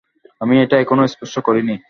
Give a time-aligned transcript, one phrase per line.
[0.41, 1.75] আমি এটা এখনও স্পর্শ করিনি।